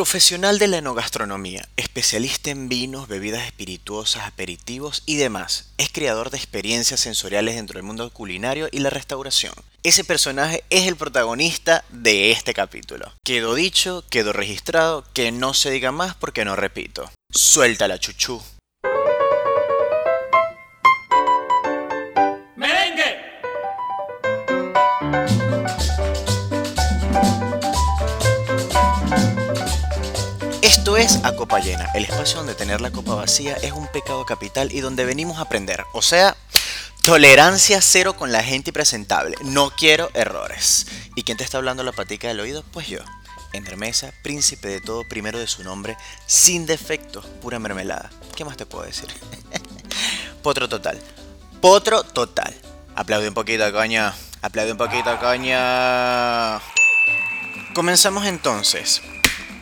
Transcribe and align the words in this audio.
Profesional 0.00 0.58
de 0.58 0.66
la 0.66 0.78
enogastronomía, 0.78 1.68
especialista 1.76 2.48
en 2.48 2.70
vinos, 2.70 3.06
bebidas 3.06 3.44
espirituosas, 3.44 4.24
aperitivos 4.24 5.02
y 5.04 5.16
demás. 5.16 5.74
Es 5.76 5.90
creador 5.90 6.30
de 6.30 6.38
experiencias 6.38 7.00
sensoriales 7.00 7.56
dentro 7.56 7.74
del 7.74 7.82
mundo 7.82 8.10
culinario 8.10 8.70
y 8.72 8.78
la 8.78 8.88
restauración. 8.88 9.52
Ese 9.82 10.02
personaje 10.02 10.64
es 10.70 10.88
el 10.88 10.96
protagonista 10.96 11.84
de 11.90 12.30
este 12.30 12.54
capítulo. 12.54 13.12
Quedó 13.26 13.54
dicho, 13.54 14.02
quedó 14.08 14.32
registrado, 14.32 15.04
que 15.12 15.32
no 15.32 15.52
se 15.52 15.70
diga 15.70 15.92
más 15.92 16.14
porque 16.14 16.46
no 16.46 16.56
repito. 16.56 17.10
Suelta 17.30 17.86
la 17.86 17.98
chuchú. 17.98 18.40
Esto 30.80 30.96
es 30.96 31.20
A 31.24 31.36
Copa 31.36 31.60
Llena, 31.60 31.90
el 31.94 32.04
espacio 32.04 32.38
donde 32.38 32.54
tener 32.54 32.80
la 32.80 32.90
copa 32.90 33.14
vacía 33.14 33.54
es 33.56 33.72
un 33.72 33.86
pecado 33.88 34.24
capital 34.24 34.72
y 34.72 34.80
donde 34.80 35.04
venimos 35.04 35.36
a 35.36 35.42
aprender. 35.42 35.84
O 35.92 36.00
sea, 36.00 36.38
tolerancia 37.04 37.82
cero 37.82 38.16
con 38.16 38.32
la 38.32 38.42
gente 38.42 38.72
presentable. 38.72 39.36
No 39.42 39.72
quiero 39.76 40.08
errores. 40.14 40.86
¿Y 41.14 41.22
quién 41.22 41.36
te 41.36 41.44
está 41.44 41.58
hablando 41.58 41.84
la 41.84 41.92
patica 41.92 42.28
del 42.28 42.40
oído? 42.40 42.64
Pues 42.72 42.88
yo. 42.88 43.00
Entre 43.52 43.76
mesa, 43.76 44.14
príncipe 44.22 44.68
de 44.68 44.80
todo, 44.80 45.06
primero 45.06 45.38
de 45.38 45.46
su 45.46 45.62
nombre, 45.64 45.98
sin 46.24 46.64
defectos, 46.64 47.26
pura 47.42 47.58
mermelada. 47.58 48.10
¿Qué 48.34 48.46
más 48.46 48.56
te 48.56 48.64
puedo 48.64 48.86
decir? 48.86 49.08
Potro 50.42 50.66
total. 50.66 50.98
Potro 51.60 52.04
total. 52.04 52.54
Aplaude 52.96 53.28
un 53.28 53.34
poquito, 53.34 53.70
coño. 53.70 54.14
Aplaude 54.40 54.72
un 54.72 54.78
poquito, 54.78 55.18
coño. 55.20 55.58
Comenzamos 57.74 58.24
entonces. 58.24 59.02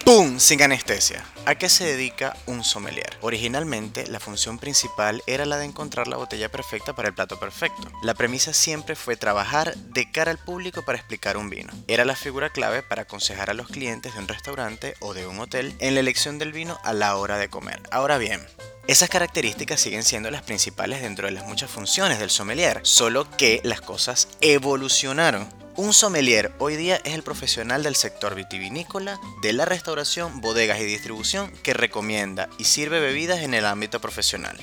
¡Pum! 0.09 0.41
Sin 0.41 0.62
anestesia. 0.62 1.23
¿A 1.45 1.57
qué 1.57 1.69
se 1.69 1.85
dedica 1.85 2.35
un 2.47 2.65
sommelier? 2.65 3.19
Originalmente, 3.21 4.07
la 4.07 4.20
función 4.20 4.59
principal 4.59 5.23
era 5.27 5.45
la 5.45 5.59
de 5.59 5.67
encontrar 5.67 6.09
la 6.09 6.17
botella 6.17 6.48
perfecta 6.48 6.95
para 6.95 7.09
el 7.09 7.14
plato 7.14 7.39
perfecto. 7.39 7.92
La 8.03 8.14
premisa 8.14 8.55
siempre 8.55 8.97
fue 8.97 9.19
trabajar 9.19 9.77
de 9.77 10.11
cara 10.11 10.31
al 10.31 10.39
público 10.39 10.83
para 10.83 10.97
explicar 10.97 11.36
un 11.36 11.51
vino. 11.51 11.75
Era 11.89 12.06
la 12.06 12.17
figura 12.17 12.48
clave 12.48 12.83
para 12.83 13.03
aconsejar 13.03 13.51
a 13.51 13.55
los 13.55 13.69
clientes 13.69 14.14
de 14.14 14.20
un 14.20 14.29
restaurante 14.29 14.95
o 15.01 15.12
de 15.12 15.27
un 15.27 15.41
hotel 15.41 15.75
en 15.79 15.92
la 15.92 16.01
elección 16.01 16.39
del 16.39 16.55
vino 16.55 16.79
a 16.84 16.95
la 16.95 17.14
hora 17.17 17.36
de 17.36 17.51
comer. 17.51 17.83
Ahora 17.91 18.17
bien, 18.17 18.41
esas 18.86 19.11
características 19.11 19.79
siguen 19.79 20.05
siendo 20.05 20.31
las 20.31 20.41
principales 20.41 21.03
dentro 21.03 21.27
de 21.27 21.33
las 21.33 21.45
muchas 21.45 21.70
funciones 21.70 22.19
del 22.19 22.31
sommelier, 22.31 22.81
solo 22.83 23.31
que 23.36 23.61
las 23.62 23.83
cosas 23.83 24.29
evolucionaron. 24.41 25.58
Un 25.79 25.93
sommelier 25.93 26.53
hoy 26.59 26.75
día 26.75 27.01
es 27.05 27.15
el 27.15 27.23
profesional 27.23 27.84
del 27.84 27.95
sector 27.95 28.34
vitivinícola, 28.34 29.21
de 29.43 29.53
la 29.53 29.65
restauración, 29.65 30.41
bodegas 30.41 30.81
y 30.81 30.85
distribución 30.85 31.53
que 31.62 31.73
recomienda 31.73 32.48
y 32.59 32.65
sirve 32.65 32.98
bebidas 32.98 33.43
en 33.43 33.55
el 33.55 33.65
ámbito 33.65 34.01
profesional. 34.01 34.59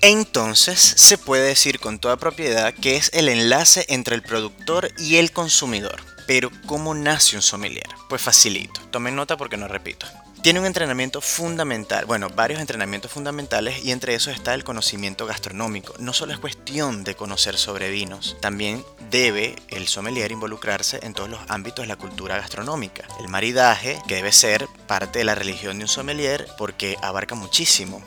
Entonces 0.00 0.80
se 0.80 1.16
puede 1.16 1.46
decir 1.46 1.78
con 1.78 2.00
toda 2.00 2.16
propiedad 2.16 2.74
que 2.74 2.96
es 2.96 3.12
el 3.14 3.28
enlace 3.28 3.86
entre 3.88 4.16
el 4.16 4.22
productor 4.22 4.90
y 4.98 5.18
el 5.18 5.30
consumidor. 5.30 6.02
Pero 6.26 6.50
¿cómo 6.66 6.92
nace 6.96 7.36
un 7.36 7.42
sommelier? 7.42 7.86
Pues 8.08 8.20
facilito, 8.20 8.80
tomen 8.90 9.14
nota 9.14 9.36
porque 9.36 9.56
no 9.56 9.68
repito. 9.68 10.08
Tiene 10.42 10.58
un 10.58 10.66
entrenamiento 10.66 11.20
fundamental, 11.20 12.04
bueno, 12.04 12.28
varios 12.30 12.60
entrenamientos 12.60 13.12
fundamentales 13.12 13.84
y 13.84 13.92
entre 13.92 14.16
esos 14.16 14.34
está 14.34 14.54
el 14.54 14.64
conocimiento 14.64 15.24
gastronómico. 15.24 15.94
No 16.00 16.12
solo 16.12 16.32
es 16.32 16.40
cuestión 16.40 17.04
de 17.04 17.14
conocer 17.14 17.56
sobre 17.56 17.90
vinos, 17.90 18.36
también 18.40 18.84
debe 19.12 19.54
el 19.68 19.88
sommelier 19.88 20.32
involucrarse 20.32 20.98
en 21.02 21.12
todos 21.12 21.28
los 21.28 21.40
ámbitos 21.48 21.82
de 21.82 21.86
la 21.86 21.96
cultura 21.96 22.38
gastronómica. 22.38 23.06
El 23.20 23.28
maridaje, 23.28 24.00
que 24.08 24.16
debe 24.16 24.32
ser 24.32 24.66
parte 24.88 25.18
de 25.18 25.26
la 25.26 25.34
religión 25.34 25.78
de 25.78 25.84
un 25.84 25.88
sommelier 25.88 26.48
porque 26.56 26.96
abarca 27.02 27.34
muchísimo 27.34 28.02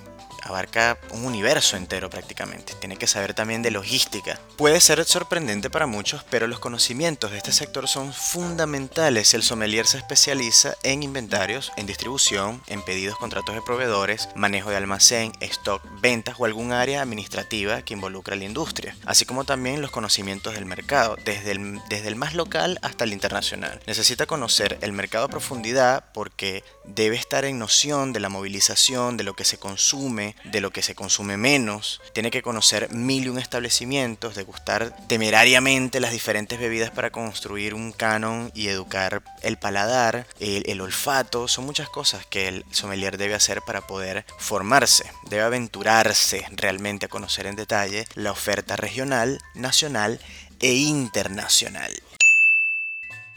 abarca 0.45 0.97
un 1.11 1.25
universo 1.25 1.75
entero 1.75 2.09
prácticamente. 2.09 2.73
Tiene 2.79 2.97
que 2.97 3.07
saber 3.07 3.33
también 3.33 3.61
de 3.61 3.71
logística. 3.71 4.39
Puede 4.55 4.79
ser 4.79 5.03
sorprendente 5.03 5.69
para 5.69 5.87
muchos, 5.87 6.23
pero 6.29 6.47
los 6.47 6.59
conocimientos 6.59 7.31
de 7.31 7.37
este 7.37 7.51
sector 7.51 7.87
son 7.87 8.13
fundamentales 8.13 9.33
el 9.33 9.43
sommelier 9.43 9.87
se 9.87 9.97
especializa 9.97 10.75
en 10.83 11.03
inventarios, 11.03 11.71
en 11.75 11.85
distribución, 11.85 12.61
en 12.67 12.81
pedidos, 12.81 13.17
contratos 13.17 13.55
de 13.55 13.61
proveedores, 13.61 14.29
manejo 14.35 14.69
de 14.69 14.77
almacén, 14.77 15.31
stock, 15.41 15.81
ventas 15.99 16.35
o 16.37 16.45
algún 16.45 16.71
área 16.71 17.01
administrativa 17.01 17.81
que 17.81 17.93
involucra 17.93 18.35
a 18.35 18.37
la 18.37 18.45
industria, 18.45 18.95
así 19.05 19.25
como 19.25 19.43
también 19.43 19.81
los 19.81 19.91
conocimientos 19.91 20.53
del 20.53 20.65
mercado, 20.65 21.17
desde 21.25 21.51
el, 21.51 21.81
desde 21.89 22.07
el 22.07 22.15
más 22.15 22.33
local 22.33 22.79
hasta 22.81 23.03
el 23.03 23.13
internacional. 23.13 23.81
Necesita 23.87 24.25
conocer 24.25 24.77
el 24.81 24.91
mercado 24.91 25.25
a 25.25 25.29
profundidad 25.29 26.05
porque 26.13 26.63
debe 26.83 27.15
estar 27.15 27.45
en 27.45 27.59
noción 27.59 28.13
de 28.13 28.19
la 28.19 28.29
movilización, 28.29 29.17
de 29.17 29.23
lo 29.23 29.33
que 29.33 29.45
se 29.45 29.57
consume, 29.57 30.34
de 30.43 30.61
lo 30.61 30.71
que 30.71 30.81
se 30.81 30.95
consume 30.95 31.37
menos, 31.37 32.01
tiene 32.13 32.31
que 32.31 32.41
conocer 32.41 32.91
mil 32.93 33.25
y 33.25 33.29
un 33.29 33.39
establecimientos, 33.39 34.35
degustar 34.35 34.95
temerariamente 35.07 35.99
las 35.99 36.11
diferentes 36.11 36.59
bebidas 36.59 36.91
para 36.91 37.11
construir 37.11 37.73
un 37.73 37.91
canon 37.91 38.51
y 38.53 38.67
educar 38.67 39.23
el 39.41 39.57
paladar, 39.57 40.27
el, 40.39 40.63
el 40.67 40.81
olfato, 40.81 41.47
son 41.47 41.65
muchas 41.65 41.89
cosas 41.89 42.25
que 42.25 42.47
el 42.47 42.65
sommelier 42.71 43.17
debe 43.17 43.33
hacer 43.33 43.61
para 43.61 43.87
poder 43.87 44.25
formarse, 44.37 45.11
debe 45.29 45.43
aventurarse 45.43 46.45
realmente 46.51 47.07
a 47.07 47.09
conocer 47.09 47.47
en 47.47 47.55
detalle 47.55 48.07
la 48.15 48.31
oferta 48.31 48.75
regional, 48.75 49.39
nacional 49.53 50.19
e 50.59 50.73
internacional. 50.73 51.91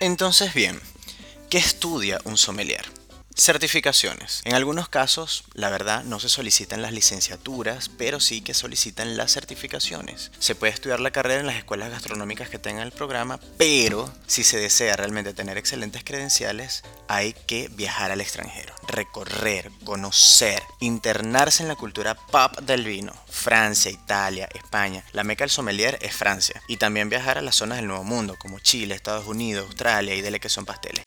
Entonces 0.01 0.55
bien, 0.55 0.81
¿qué 1.51 1.59
estudia 1.59 2.21
un 2.25 2.37
sommelier? 2.37 2.98
Certificaciones. 3.39 4.43
En 4.45 4.57
algunos 4.57 4.89
casos, 4.89 5.45
la 5.55 5.71
verdad, 5.71 6.03
no 6.03 6.19
se 6.19 6.29
solicitan 6.29 6.83
las 6.83 6.93
licenciaturas, 6.93 7.89
pero 7.89 8.19
sí 8.19 8.41
que 8.41 8.53
solicitan 8.53 9.17
las 9.17 9.33
certificaciones. 9.33 10.33
Se 10.41 10.57
puede 10.57 10.73
estudiar 10.73 10.99
la 10.99 11.13
carrera 11.13 11.39
en 11.39 11.47
las 11.47 11.55
escuelas 11.55 11.91
gastronómicas 11.91 12.49
que 12.49 12.59
tengan 12.59 12.85
el 12.85 12.91
programa, 12.91 13.39
pero 13.57 14.13
si 14.27 14.43
se 14.43 14.59
desea 14.59 14.97
realmente 14.97 15.35
tener 15.35 15.57
excelentes 15.57 16.03
credenciales, 16.03 16.83
hay 17.07 17.33
que 17.33 17.69
viajar 17.69 18.11
al 18.11 18.21
extranjero, 18.21 18.75
recorrer, 18.89 19.71
conocer, 19.85 20.61
internarse 20.81 21.63
en 21.63 21.69
la 21.69 21.77
cultura 21.77 22.17
pop 22.17 22.59
del 22.59 22.85
vino. 22.85 23.13
Francia, 23.31 23.93
Italia, 23.93 24.49
España. 24.53 25.05
La 25.13 25.23
meca 25.23 25.45
del 25.45 25.51
sommelier 25.51 25.97
es 26.03 26.13
Francia. 26.13 26.61
Y 26.67 26.79
también 26.79 27.09
viajar 27.09 27.39
a 27.39 27.43
las 27.43 27.55
zonas 27.55 27.79
del 27.79 27.87
Nuevo 27.87 28.03
Mundo, 28.03 28.35
como 28.37 28.59
Chile, 28.59 28.97
Estados 28.97 29.29
Unidos, 29.29 29.67
Australia 29.67 30.17
y 30.17 30.23
dele 30.23 30.41
que 30.41 30.49
son 30.49 30.67
pasteles. 30.67 31.05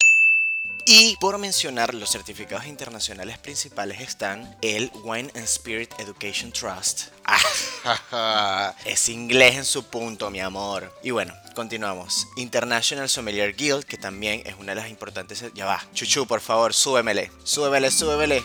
Y 0.85 1.15
por 1.17 1.37
mencionar 1.37 1.93
los 1.93 2.09
certificados 2.11 2.65
internacionales 2.65 3.37
principales 3.37 4.01
están 4.01 4.57
el 4.61 4.91
Wine 5.03 5.31
and 5.35 5.45
Spirit 5.45 5.91
Education 5.99 6.51
Trust. 6.51 7.09
es 8.85 9.09
inglés 9.09 9.55
en 9.55 9.65
su 9.65 9.83
punto, 9.83 10.31
mi 10.31 10.39
amor. 10.39 10.91
Y 11.03 11.11
bueno, 11.11 11.33
continuamos. 11.55 12.27
International 12.35 13.07
Sommelier 13.09 13.55
Guild, 13.55 13.85
que 13.85 13.97
también 13.97 14.41
es 14.45 14.55
una 14.55 14.73
de 14.73 14.81
las 14.81 14.89
importantes. 14.89 15.43
Ya 15.53 15.65
va, 15.65 15.85
Chuchu, 15.93 16.25
por 16.25 16.41
favor, 16.41 16.73
súbemele. 16.73 17.31
Súbemele, 17.43 17.91
súbemele. 17.91 18.43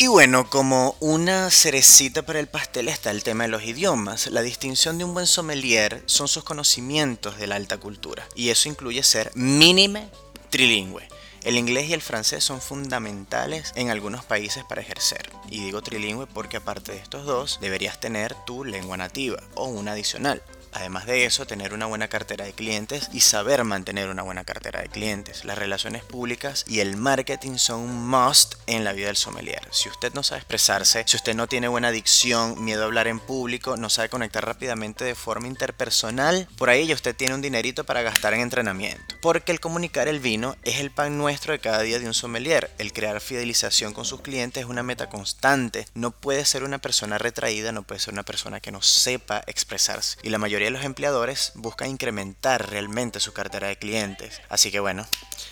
Y 0.00 0.06
bueno, 0.06 0.48
como 0.48 0.96
una 1.00 1.50
cerecita 1.50 2.22
para 2.22 2.40
el 2.40 2.46
pastel 2.46 2.88
está 2.88 3.10
el 3.10 3.22
tema 3.22 3.44
de 3.44 3.50
los 3.50 3.64
idiomas. 3.64 4.28
La 4.28 4.40
distinción 4.40 4.96
de 4.96 5.04
un 5.04 5.12
buen 5.12 5.26
sommelier 5.26 6.02
son 6.06 6.26
sus 6.26 6.42
conocimientos 6.42 7.36
de 7.36 7.46
la 7.46 7.56
alta 7.56 7.76
cultura. 7.76 8.26
Y 8.34 8.48
eso 8.48 8.70
incluye 8.70 9.02
ser 9.02 9.30
mínime 9.34 10.08
trilingüe. 10.48 11.06
El 11.42 11.58
inglés 11.58 11.90
y 11.90 11.92
el 11.92 12.00
francés 12.00 12.42
son 12.42 12.62
fundamentales 12.62 13.72
en 13.76 13.90
algunos 13.90 14.24
países 14.24 14.64
para 14.64 14.80
ejercer. 14.80 15.30
Y 15.50 15.62
digo 15.64 15.82
trilingüe 15.82 16.26
porque 16.26 16.56
aparte 16.56 16.92
de 16.92 16.98
estos 16.98 17.26
dos, 17.26 17.58
deberías 17.60 18.00
tener 18.00 18.34
tu 18.46 18.64
lengua 18.64 18.96
nativa 18.96 19.42
o 19.54 19.66
una 19.66 19.92
adicional. 19.92 20.42
Además 20.72 21.06
de 21.06 21.24
eso, 21.24 21.46
tener 21.46 21.74
una 21.74 21.86
buena 21.86 22.08
cartera 22.08 22.44
de 22.44 22.52
clientes 22.52 23.08
y 23.12 23.20
saber 23.20 23.64
mantener 23.64 24.08
una 24.08 24.22
buena 24.22 24.44
cartera 24.44 24.80
de 24.80 24.88
clientes. 24.88 25.44
Las 25.44 25.58
relaciones 25.58 26.04
públicas 26.04 26.64
y 26.68 26.80
el 26.80 26.96
marketing 26.96 27.56
son 27.56 27.80
un 27.80 28.08
must 28.08 28.54
en 28.66 28.84
la 28.84 28.92
vida 28.92 29.08
del 29.08 29.16
sommelier. 29.16 29.66
Si 29.72 29.88
usted 29.88 30.12
no 30.14 30.22
sabe 30.22 30.40
expresarse, 30.40 31.04
si 31.06 31.16
usted 31.16 31.34
no 31.34 31.46
tiene 31.46 31.68
buena 31.68 31.90
dicción, 31.90 32.64
miedo 32.64 32.82
a 32.82 32.86
hablar 32.86 33.08
en 33.08 33.20
público, 33.20 33.76
no 33.76 33.90
sabe 33.90 34.08
conectar 34.08 34.44
rápidamente 34.44 35.04
de 35.04 35.14
forma 35.14 35.48
interpersonal, 35.48 36.48
por 36.56 36.70
ahí 36.70 36.86
ya 36.86 36.94
usted 36.94 37.16
tiene 37.16 37.34
un 37.34 37.42
dinerito 37.42 37.84
para 37.84 38.02
gastar 38.02 38.34
en 38.34 38.40
entrenamiento. 38.40 39.16
Porque 39.20 39.52
el 39.52 39.60
comunicar 39.60 40.08
el 40.08 40.20
vino 40.20 40.56
es 40.62 40.78
el 40.78 40.90
pan 40.90 41.18
nuestro 41.18 41.52
de 41.52 41.58
cada 41.58 41.82
día 41.82 41.98
de 41.98 42.06
un 42.06 42.14
sommelier. 42.14 42.70
El 42.78 42.92
crear 42.92 43.20
fidelización 43.20 43.92
con 43.92 44.04
sus 44.04 44.20
clientes 44.20 44.62
es 44.62 44.68
una 44.68 44.82
meta 44.82 45.08
constante. 45.08 45.86
No 45.94 46.10
puede 46.10 46.44
ser 46.44 46.64
una 46.64 46.78
persona 46.78 47.18
retraída, 47.18 47.72
no 47.72 47.82
puede 47.82 48.00
ser 48.00 48.12
una 48.12 48.22
persona 48.22 48.60
que 48.60 48.72
no 48.72 48.82
sepa 48.82 49.42
expresarse. 49.46 50.18
Y 50.22 50.30
la 50.30 50.38
mayoría 50.38 50.59
de 50.66 50.70
los 50.70 50.84
empleadores 50.84 51.52
buscan 51.54 51.90
incrementar 51.90 52.70
realmente 52.70 53.20
su 53.20 53.32
cartera 53.32 53.68
de 53.68 53.76
clientes. 53.76 54.40
Así 54.48 54.70
que 54.70 54.80
bueno, 54.80 55.06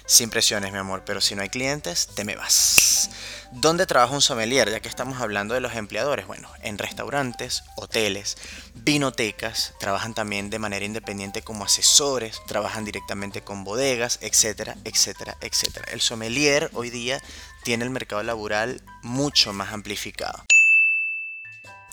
sin 0.06 0.30
presiones, 0.30 0.72
mi 0.72 0.78
amor, 0.78 1.02
pero 1.04 1.20
si 1.20 1.34
no 1.34 1.42
hay 1.42 1.48
clientes, 1.48 2.08
te 2.14 2.24
me 2.24 2.36
vas. 2.36 3.10
¿Dónde 3.50 3.86
trabaja 3.86 4.14
un 4.14 4.20
sommelier? 4.20 4.70
Ya 4.70 4.80
que 4.80 4.88
estamos 4.88 5.20
hablando 5.20 5.54
de 5.54 5.60
los 5.60 5.74
empleadores. 5.74 6.26
Bueno, 6.26 6.50
en 6.62 6.76
restaurantes, 6.76 7.64
hoteles, 7.76 8.36
vinotecas, 8.74 9.72
trabajan 9.80 10.14
también 10.14 10.50
de 10.50 10.58
manera 10.58 10.84
independiente 10.84 11.42
como 11.42 11.64
asesores, 11.64 12.40
trabajan 12.46 12.84
directamente 12.84 13.40
con 13.42 13.64
bodegas, 13.64 14.18
etcétera, 14.20 14.76
etcétera, 14.84 15.36
etcétera. 15.40 15.86
El 15.92 16.02
sommelier 16.02 16.70
hoy 16.74 16.90
día 16.90 17.22
tiene 17.62 17.84
el 17.84 17.90
mercado 17.90 18.22
laboral 18.22 18.82
mucho 19.02 19.52
más 19.52 19.72
amplificado. 19.72 20.44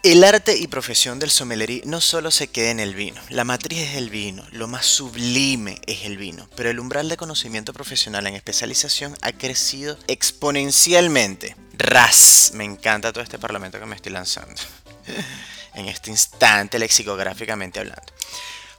El 0.06 0.24
arte 0.24 0.56
y 0.56 0.68
profesión 0.68 1.18
del 1.18 1.32
sommelier 1.32 1.82
no 1.88 2.00
solo 2.00 2.30
se 2.30 2.48
queda 2.48 2.70
en 2.70 2.80
el 2.80 2.94
vino, 2.94 3.20
la 3.30 3.44
matriz 3.44 3.80
es 3.80 3.96
el 3.96 4.12
vino, 4.12 4.46
lo 4.52 4.68
más 4.68 4.86
sublime 4.86 5.82
es 5.88 6.04
el 6.06 6.20
vino, 6.20 6.48
pero 6.56 6.70
el 6.70 6.80
umbral 6.80 7.10
de 7.10 7.18
conocimiento 7.18 7.74
profesional 7.74 8.28
en 8.28 8.36
especialización 8.36 9.18
ha 9.24 9.32
crecido 9.32 9.98
exponencialmente. 10.06 11.56
Ras, 11.74 12.52
me 12.54 12.66
encanta 12.66 13.12
todo 13.12 13.24
este 13.24 13.40
parlamento 13.40 13.80
que 13.80 13.88
me 13.88 13.96
estoy 13.96 14.12
lanzando. 14.12 14.62
En 15.74 15.88
este 15.88 16.12
instante, 16.12 16.78
lexicográficamente 16.78 17.80
hablando. 17.80 18.06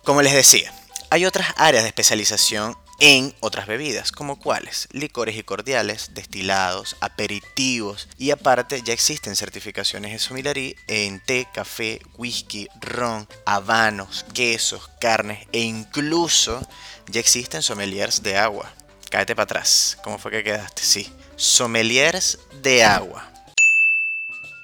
Como 0.05 0.22
les 0.22 0.32
decía, 0.32 0.72
hay 1.11 1.26
otras 1.26 1.49
áreas 1.56 1.82
de 1.82 1.88
especialización 1.88 2.79
en 3.00 3.34
otras 3.40 3.66
bebidas, 3.66 4.12
como 4.12 4.38
cuáles, 4.38 4.88
licores 4.93 5.37
y 5.37 5.43
cordiales, 5.43 6.10
destilados, 6.14 6.96
aperitivos 7.00 8.08
y 8.19 8.31
aparte 8.31 8.82
ya 8.82 8.93
existen 8.93 9.37
certificaciones 9.37 10.12
de 10.12 10.19
sommelier 10.19 10.76
en 10.87 11.20
té, 11.20 11.46
café, 11.52 12.00
whisky, 12.16 12.69
ron, 12.81 13.28
habanos, 13.44 14.25
quesos, 14.32 14.90
carnes 15.00 15.46
e 15.52 15.60
incluso 15.60 16.66
ya 17.08 17.20
existen 17.20 17.62
sommeliers 17.62 18.22
de 18.22 18.37
agua. 18.37 18.72
Cáete 19.10 19.37
para 19.37 19.44
atrás, 19.44 19.98
¿cómo 20.02 20.19
fue 20.19 20.31
que 20.31 20.44
quedaste? 20.44 20.82
Sí, 20.82 21.12
sommeliers 21.37 22.38
de 22.62 22.84
agua. 22.84 23.35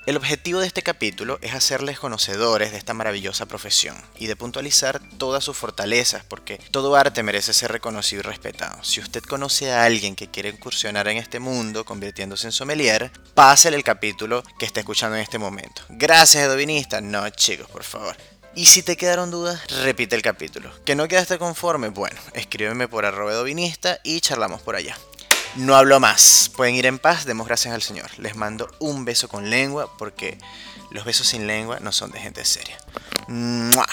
El 0.04 0.16
objetivo 0.16 0.58
de 0.58 0.66
este 0.66 0.82
capítulo 0.82 1.38
es 1.42 1.54
hacerles 1.54 2.00
conocedores 2.00 2.72
de 2.72 2.78
esta 2.78 2.92
maravillosa 2.92 3.46
profesión 3.46 3.96
y 4.18 4.26
de 4.26 4.34
puntualizar 4.34 5.00
todas 5.16 5.44
sus 5.44 5.56
fortalezas, 5.56 6.24
porque 6.24 6.58
todo 6.72 6.96
arte 6.96 7.22
merece 7.22 7.52
ser 7.52 7.70
reconocido 7.70 8.18
y 8.18 8.22
respetado. 8.24 8.82
Si 8.82 8.98
usted 8.98 9.22
conoce 9.22 9.70
a 9.70 9.84
alguien 9.84 10.16
que 10.16 10.26
quiere 10.28 10.48
incursionar 10.48 11.06
en 11.06 11.18
este 11.18 11.38
mundo 11.38 11.84
convirtiéndose 11.84 12.48
en 12.48 12.52
sommelier, 12.52 13.12
pásele 13.34 13.76
el 13.76 13.84
capítulo 13.84 14.42
que 14.58 14.66
está 14.66 14.80
escuchando 14.80 15.14
en 15.14 15.22
este 15.22 15.38
momento. 15.38 15.82
Gracias, 15.88 16.42
Edovinista. 16.42 17.00
No, 17.00 17.30
chicos, 17.30 17.70
por 17.70 17.84
favor. 17.84 18.16
Y 18.56 18.66
si 18.66 18.82
te 18.82 18.96
quedaron 18.96 19.30
dudas, 19.30 19.60
repite 19.84 20.16
el 20.16 20.22
capítulo. 20.22 20.72
¿Que 20.84 20.96
no 20.96 21.06
quedaste 21.06 21.38
conforme? 21.38 21.90
Bueno, 21.90 22.20
escríbeme 22.34 22.88
por 22.88 23.06
arroba 23.06 23.30
edovinista 23.30 24.00
y 24.02 24.20
charlamos 24.20 24.62
por 24.62 24.74
allá. 24.74 24.98
No 25.56 25.76
hablo 25.76 26.00
más. 26.00 26.50
Pueden 26.56 26.74
ir 26.74 26.86
en 26.86 26.98
paz, 26.98 27.26
demos 27.26 27.46
gracias 27.46 27.74
al 27.74 27.82
Señor. 27.82 28.10
Les 28.18 28.36
mando 28.36 28.70
un 28.78 29.04
beso 29.04 29.28
con 29.28 29.50
lengua 29.50 29.96
porque 29.98 30.38
los 30.90 31.04
besos 31.04 31.26
sin 31.26 31.46
lengua 31.46 31.78
no 31.80 31.92
son 31.92 32.10
de 32.10 32.20
gente 32.20 32.44
seria. 32.44 32.78
¡Mua! 33.28 33.86